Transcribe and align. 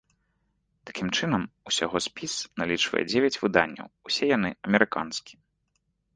Такім 0.89 1.11
чынам, 1.17 1.43
усяго 1.71 1.97
спіс 2.05 2.33
налічвае 2.63 3.03
дзевяць 3.11 3.41
выданняў, 3.45 3.87
усе 4.11 4.25
яны 4.37 4.49
амерыканскія. 4.71 5.39